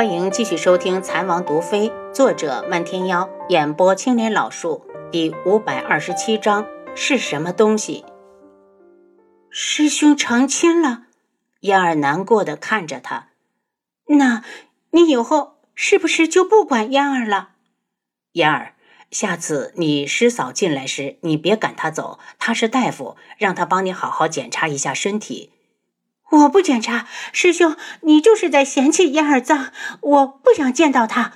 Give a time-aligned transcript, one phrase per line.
[0.00, 8.06] 欢迎继续收听《残王毒妃》，作者漫天妖，演播青莲老树，第五百二十七章是什么东西？
[9.50, 11.02] 师兄成亲了，
[11.60, 13.28] 嫣儿难过的看着他。
[14.06, 14.42] 那，
[14.92, 17.50] 你以后是不是就不管嫣儿了？
[18.32, 18.76] 嫣儿，
[19.10, 25.50] 下次你师嫂进来时，你别赶她走，她是大夫，让她帮你好好检查一下身体。
[26.30, 31.32] 我不检查，师兄，你就是在嫌弃嫣儿脏，我不想见到她。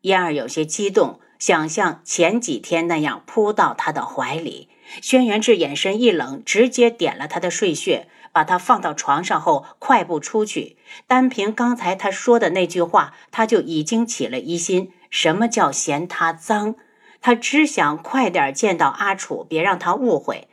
[0.00, 4.68] 嫣儿有些激动，想像前几天那样扑到他的怀里。
[5.00, 10.76] 轩辕志眼神一冷，直接点了他的睡穴，把他放到床上后，快步出去。
[11.06, 14.92] 单凭刚才他说的那句话，他就已经起了疑心。
[15.08, 16.74] 什么叫嫌他脏？
[17.20, 20.48] 他只想快点见到阿楚，别让他误会。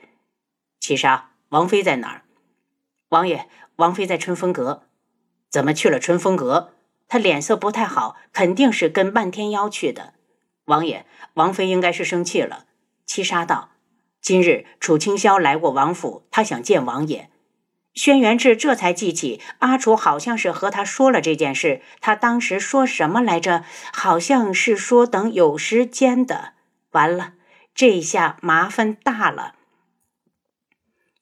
[0.79, 2.21] 七杀，王妃在哪儿？
[3.09, 3.49] 王爷。
[3.79, 4.83] 王妃在春风阁，
[5.49, 6.73] 怎么去了春风阁？
[7.07, 10.15] 她脸色不太好，肯定是跟漫天妖去的。
[10.65, 12.65] 王爷，王妃应该是生气了。
[13.05, 13.69] 七杀道
[14.21, 17.29] ：“今日楚清霄来过王府，他想见王爷。”
[17.95, 21.81] 轩辕志这才记起阿楚好像是和他说了这件事。
[22.01, 23.63] 他当时说什么来着？
[23.93, 26.51] 好像是说等有时间的。
[26.91, 27.35] 完了，
[27.73, 29.55] 这下麻烦大了。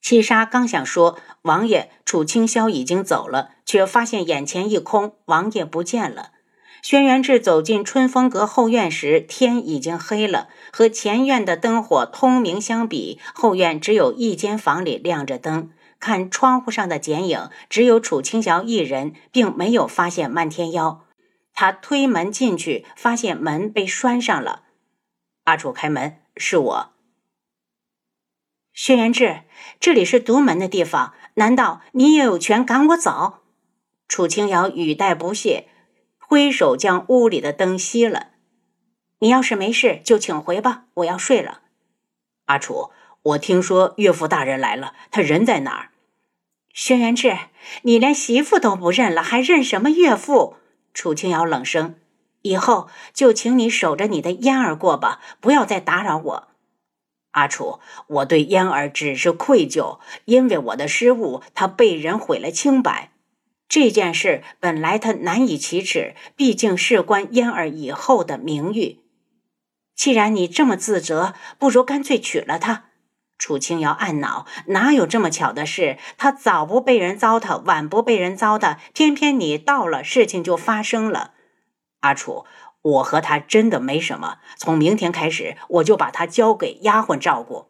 [0.00, 6.30] 七杀刚想说“王爷，楚清霄已经走了”，却发现眼前一空，王爷不见了。
[6.80, 15.70] 轩辕志走进春风阁后院时，天已经黑了，和前院的灯火通明相比，后院只有一间房里亮着灯。
[16.00, 21.04] 看窗户上的剪影，只有楚清霄一人，并没有发现漫天妖。
[21.52, 24.62] 他推门进去，发现门被拴上了。
[25.44, 26.92] 阿楚，开门，是我。
[28.80, 29.40] 轩辕志，
[29.80, 33.38] 这里是独门的地方，难道你也有权赶我走？
[34.06, 35.66] 楚清瑶语带不屑，
[36.16, 38.28] 挥手将屋里的灯熄了。
[39.18, 41.62] 你要是没事，就请回吧，我要睡了。
[42.44, 45.90] 阿楚，我听说岳父大人来了，他人在哪儿？
[46.72, 47.36] 轩辕志，
[47.82, 50.54] 你连媳妇都不认了，还认什么岳父？
[50.94, 51.96] 楚清瑶冷声
[52.42, 56.47] ：“以后就请你守着你的嫣儿过吧，不要再打扰我。”
[57.32, 63.12] 阿楚，我对嫣儿只是愧疚，因为我的失误，她被人毁了清白。
[63.68, 69.00] 这件事本来他难以启齿，毕竟事关嫣儿以后的名誉。
[69.94, 72.86] 既然你这么自责，不如干脆娶了她。
[73.36, 75.98] 楚清瑶暗恼，哪有这么巧的事？
[76.16, 81.34] 他早不被人糟蹋，晚不被人糟蹋，偏偏你到了，事情就发生了。
[82.00, 82.46] 阿楚。
[82.88, 84.38] 我和他真的没什么。
[84.56, 87.66] 从明天开始，我就把他交给丫鬟照顾。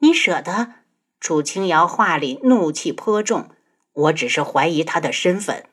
[0.00, 0.74] 你舍得？
[1.20, 3.48] 楚清瑶话里怒气颇重。
[3.92, 5.64] 我只是怀疑他的身份。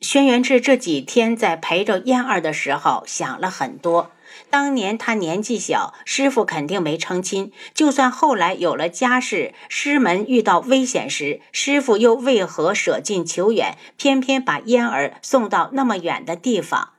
[0.00, 4.12] 轩辕志这几天在陪着嫣儿的时候想了很多。
[4.48, 7.52] 当年他年纪小，师傅肯定没成亲。
[7.74, 16.90] 就算后来有了家室，师门遇到危险时，师傅又为何舍近求远，偏偏把嫣儿送到那么远的地方？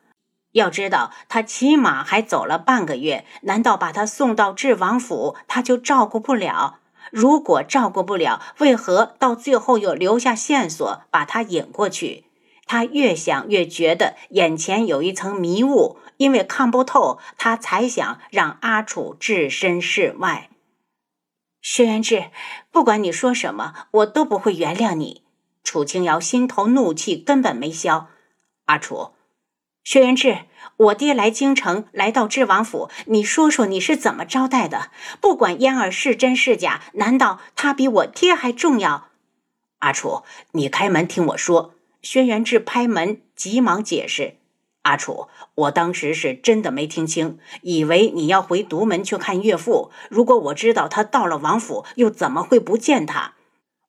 [0.54, 6.80] 要知道，他起码还走了半个月，难道把他送到智王府，他就照顾不了？
[7.12, 12.26] 如果照顾不了，为何到最后又留下线索把他引过去？
[12.66, 20.50] 他越想越觉得眼前有一层迷雾，因为看不透，他才想让阿楚置身事外。
[21.62, 22.32] 轩辕志，
[22.72, 25.24] 不管你说什么，我都不会原谅你。
[25.64, 28.08] 楚清瑶心头怒气根本没消，
[28.66, 29.14] 阿楚。
[29.90, 30.42] 轩辕志，
[30.78, 34.92] 我爹来京城，来到智王府，你说说你是怎么招待的？
[35.20, 39.08] 不管嫣儿是真是假，难道他比我爹还重要？
[39.80, 41.74] 阿楚，你开门听我说。
[42.04, 44.36] 轩辕志拍门，急忙解释
[44.84, 49.90] ：“阿楚，我当时是真的没听清，以为你要回独门去看岳父。
[50.12, 53.34] 如果我知道他到了王府，又怎么会不见他？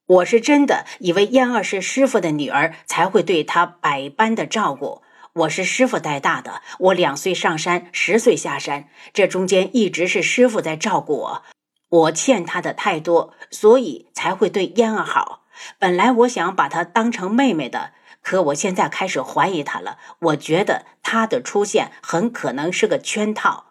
[0.07, 11.43] 我是真的以为嫣儿是师傅的女儿，才会对他百般的照顾。”我是师傅带大的，我两岁上山，十岁下山，这中间一直是师傅在照顾我，
[11.89, 15.45] 我欠他的太多，所以才会对嫣儿好。
[15.79, 17.93] 本来我想把她当成妹妹的，
[18.23, 19.99] 可我现在开始怀疑她了。
[20.19, 23.67] 我觉得她的出现很可能是个圈套。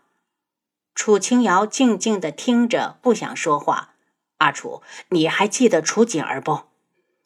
[0.95, 3.95] 楚清瑶静静地听着，不想说话。
[4.37, 6.61] 阿楚，你还记得楚锦儿不？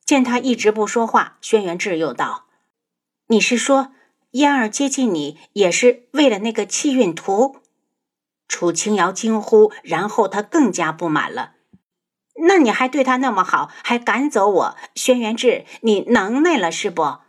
[0.04, 2.46] 见他一直不说话，轩辕志又道
[3.30, 3.92] ：“你是说？”
[4.34, 7.58] 嫣儿接近你也是为了那个气运图，
[8.48, 11.52] 楚清瑶惊呼，然后他更加不满了。
[12.48, 17.20] 那你还对他那么好，还赶走我，轩辕志，你能耐了是不？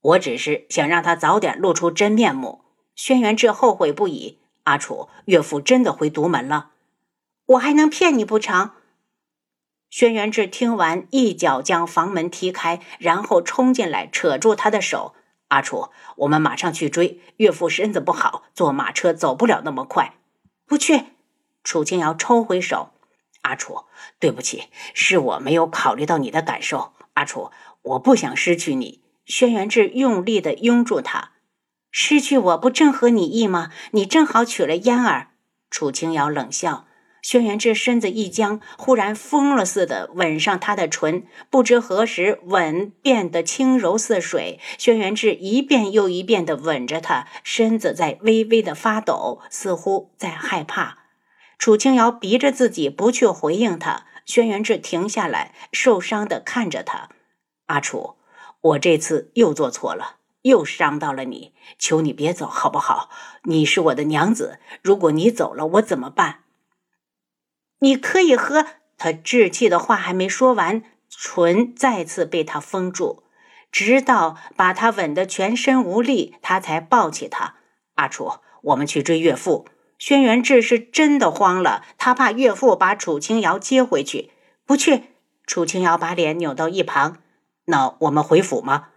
[0.00, 2.62] 我只是想让他早点露出真面目。
[2.96, 4.40] 轩辕志后悔不已。
[4.64, 6.70] 阿楚，岳父真的回独门了，
[7.46, 8.72] 我还能骗你不成？
[9.88, 15.14] 轩辕志听完，一脚将房门踢开，然后冲进来，扯住他的手。
[15.52, 17.20] 阿楚，我们马上去追。
[17.36, 20.14] 岳父身子不好，坐马车走不了那么快。
[20.66, 21.04] 不去。
[21.62, 22.94] 楚清瑶抽回手。
[23.42, 23.84] 阿楚，
[24.18, 26.94] 对不起，是我没有考虑到你的感受。
[27.12, 27.50] 阿楚，
[27.82, 29.02] 我不想失去你。
[29.26, 31.32] 轩辕志用力的拥住他。
[31.90, 33.70] 失去我不正合你意吗？
[33.90, 35.32] 你正好娶了嫣儿。
[35.70, 36.86] 楚清瑶冷笑。
[37.22, 41.24] 轩辕志身子一僵，忽然疯了似的吻上她的唇。
[41.48, 44.58] 不知何时，吻变得轻柔似水。
[44.76, 50.98] 轩辕志一遍又一遍的吻着她，身子在微微的发抖，似乎在害怕。
[51.58, 54.04] 楚清瑶逼着自己不去回应他。
[54.26, 57.08] 轩辕志停下来，受伤的看着他。
[57.66, 58.16] 阿楚，
[58.60, 60.16] 我这次又做错了。
[60.42, 63.10] 又伤到了你，求你别走，好不好？
[63.44, 66.41] 你是我的娘子，如果你走了，我怎么办？
[67.82, 68.64] 你可以喝
[68.96, 73.24] 他稚气的话还没说完，唇再次被他封住，
[73.72, 77.56] 直到把他吻得全身无力，他才抱起他。
[77.96, 79.66] 阿楚，我们去追岳父。
[79.98, 84.30] 轩辕志是真的慌了，他怕岳父把楚清瑶接回去。
[84.64, 85.02] 不去。
[85.44, 87.18] 楚清瑶把脸扭到一旁。
[87.64, 88.90] 那我们回府吗？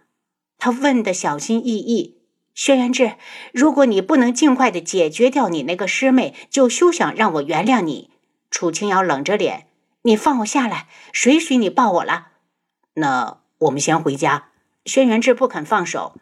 [0.58, 2.20] 他问的小心翼翼
[2.54, 3.14] ：“轩辕志，
[3.52, 8.10] 如果你不能尽快的解决掉你那个师妹，就休想让我原谅你。”
[8.56, 9.66] 楚清瑶冷着脸
[10.00, 12.28] ：“你放我下来，谁许你抱我了？”
[12.96, 14.48] 那我们先回家。
[14.86, 16.14] 轩辕志不肯放手。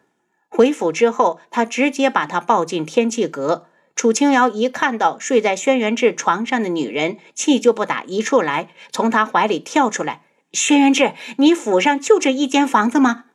[0.49, 3.67] 回府之后，他直接把她抱进天气阁。
[3.95, 13.27] 楚清瑶一看到睡在轩辕志床上的女人，气就不打一处来，从他怀里跳出来：“轩辕志，你府上就这一间房子吗？”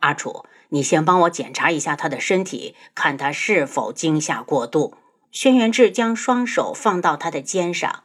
[0.00, 4.94] 阿楚，你先帮我检查一下他的身体，看他是否惊吓过度。
[5.34, 8.04] 轩辕志将双手放到他的肩上，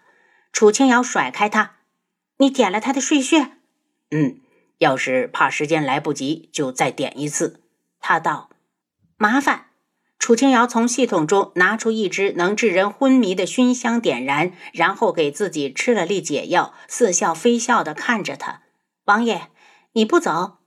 [0.51, 1.75] 楚清瑶甩开他
[2.37, 3.51] ：“你点了他的睡穴
[4.09, 4.41] ？”“嗯，
[4.79, 7.61] 要是怕时间来不及，就再点一次。”
[8.01, 8.49] 他道。
[9.15, 9.67] “麻烦。”
[10.17, 18.63] 楚清瑶从系统中拿出一支能致人昏迷的熏香，点燃，然后给自己吃了粒解药，似笑非笑地看着他
[19.05, 19.49] ：“王爷，
[19.93, 20.57] 你不走？”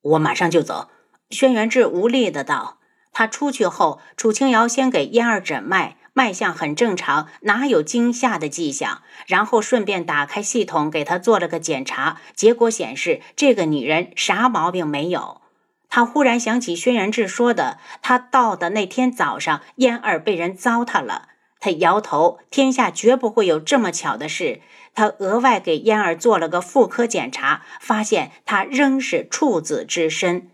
[0.00, 0.88] 我马上就走，
[1.28, 2.78] 轩辕志无力的道。
[3.12, 9.02] 他出去后，楚清瑶先给嫣儿诊脉，脉象很正常，哪有惊吓的迹象？
[9.26, 15.42] 然后顺便打开系统，给她做了个检查，结果显示这个女人啥毛病没有。
[15.88, 21.28] 他忽然想起轩辕志说的，他到的那天早上，嫣儿被人糟蹋了。
[21.60, 24.62] 他摇头，天下绝不会有这么巧的事。
[24.94, 30.48] 他额外给嫣儿做了个妇科检查，发现她仍是处子之身，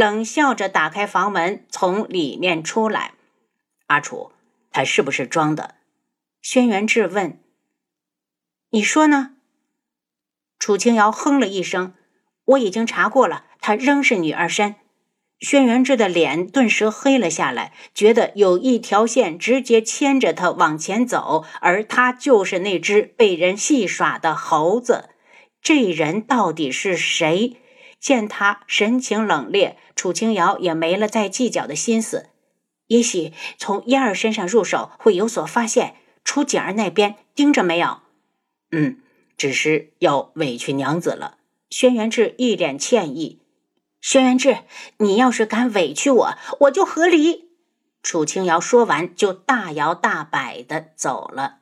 [0.00, 3.12] 冷笑着打开房门，从里面出来。
[3.88, 4.32] 阿楚，
[4.70, 5.74] 他是不是装的？
[6.40, 7.38] 轩辕志问。
[8.70, 9.32] 你说呢？
[10.58, 11.92] 楚清瑶哼了一声
[12.46, 14.76] ：“我已经查过了，她仍是女儿身。”
[15.38, 25.10] 轩辕志的脸顿时黑了下来，觉得有一条线直接牵着他往前走，而他就是那只被人戏耍的猴子。
[25.60, 27.58] 这人到底是谁？
[28.00, 32.30] 见他神情冷冽，楚清瑶也没了再计较的心思。
[32.86, 35.94] 也许从嫣儿身上入手会有所发现。
[36.22, 38.02] 楚景儿那边盯着没有？
[38.72, 39.00] 嗯，
[39.36, 41.38] 只是要委屈娘子了。
[41.70, 43.40] 轩辕志一脸歉意。
[44.00, 44.58] 轩辕志，
[44.98, 47.48] 你要是敢委屈我，我就和离。
[48.02, 51.60] 楚清瑶说完，就大摇大摆的走了。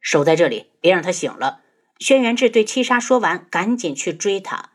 [0.00, 1.62] 守在这里，别让他醒了。
[1.98, 4.70] 轩辕志对七杀说完，赶紧去追他。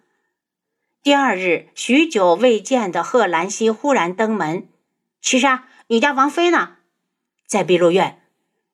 [1.03, 4.69] 第二日，许久未见的贺兰溪忽然登门
[5.21, 6.77] ：“七杀，你家王妃呢？
[7.45, 8.21] 在碧露院。”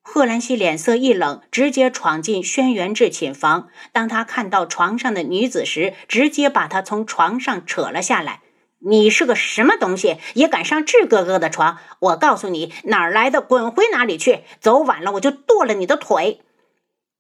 [0.04, 3.70] 贺兰溪脸色一冷，直接闯进轩辕志寝房。
[3.92, 8.42] 当他看到床上的女子时，直接把她从床上扯了下来。
[8.78, 11.80] “你是个什么东西，也敢上志哥哥的床？
[11.98, 14.44] 我告诉你，哪儿来的滚回哪里去！
[14.60, 16.42] 走晚了，我就剁了你的腿！”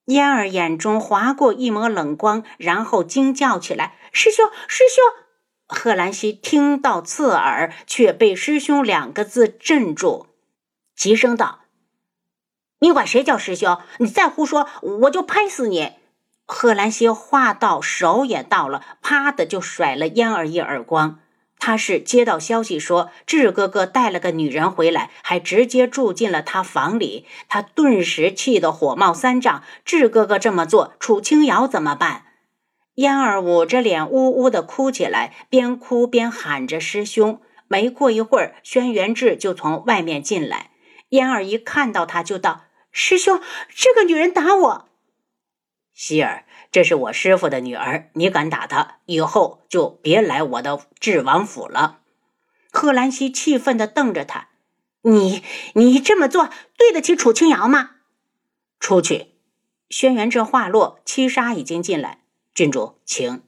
[0.10, 5.04] 嫣儿眼中划过一抹冷光，然后惊叫起来：“师兄，师兄！”
[5.70, 10.26] 贺兰溪听到刺耳，却被“师兄”两个字镇住，
[10.96, 11.60] 急声道。
[12.80, 13.78] 你管谁叫师兄？
[14.00, 15.94] 你再胡说，我就拍死你！
[16.48, 21.20] 贺兰溪话到手也到了，啪的就甩了嫣儿一耳光。
[21.60, 29.64] 他是接到消息说智哥哥带了个女人回来，还直接住进了他房里，他顿时气得火冒三丈。
[29.84, 32.24] 智哥哥这么做，楚清瑶怎么办？
[32.96, 37.42] 嫣儿捂着脸呜呜的哭起来，边哭边喊着师兄。
[37.68, 40.72] 没过一会儿，轩辕志就从外面进来。
[41.10, 43.42] 嫣儿一看到他，就道：“师兄，
[43.76, 44.90] 这个女人打我。”
[45.94, 52.00] 希儿，这是我师傅的女儿，你敢打她，以后就别来我的智王府了。
[52.72, 54.50] 贺兰溪气愤地瞪着他
[55.02, 57.96] ：“你，你这么做对得起楚清瑶吗？”
[58.80, 59.30] 出去。
[59.90, 62.20] 轩辕志话落，七杀已经进来。
[62.54, 63.42] 郡主，请。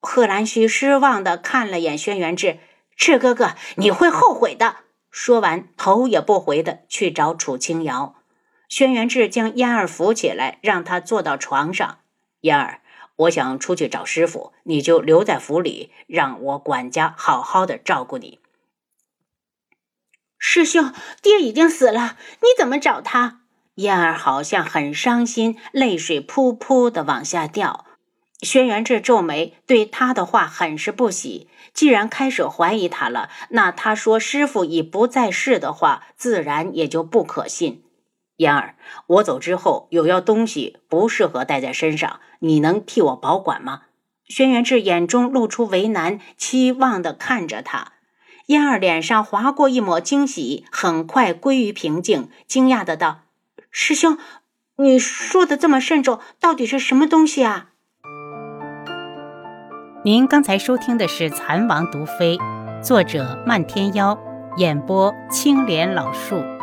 [0.00, 2.58] 贺兰溪失望地看了眼轩辕志，
[2.96, 4.76] 赤哥哥，你会后悔的。
[5.10, 8.14] 说完，头也不回地去找楚清瑶。
[8.68, 11.98] 轩辕志将嫣儿扶起来，让她坐到床上。
[12.44, 12.80] 嫣儿，
[13.16, 18.38] 我想出去找师傅，你就留在府里，让我管家好好的照顾你。
[20.38, 23.40] 师兄，爹已经死了，你怎么找他？
[23.76, 27.86] 燕儿好像很伤心，泪水扑扑的往下掉。
[28.42, 31.48] 轩辕志皱眉，对他的话很是不喜。
[31.72, 37.83] 既然开始怀疑他了，那他说师傅已不在世的话，自然也就不可信。
[38.36, 38.74] 嫣儿，
[39.06, 43.82] 我走之后有样东西不适合带在身上，你能替我保管吗？
[44.26, 47.92] 轩辕志眼中露出为难，期望的看着他。
[48.46, 53.20] 嫣儿脸上划过一抹惊喜，很快归于平静，惊讶的道
[53.70, 54.18] ：“师兄，
[54.76, 57.68] 你说的这么慎重，到底是什么东西啊？”
[60.04, 62.36] 您刚才收听的是《蚕王毒妃》，
[62.82, 64.18] 作者漫天妖，
[64.58, 66.53] 演播青莲老树。